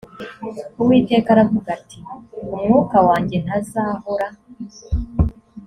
[0.81, 1.97] uwiteka aravuga ati
[2.53, 4.27] umwuka wanjye ntazahora